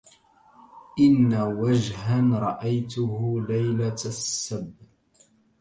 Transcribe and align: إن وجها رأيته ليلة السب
إن 0.99 1.33
وجها 1.41 2.39
رأيته 2.39 3.41
ليلة 3.49 3.93
السب 4.05 4.73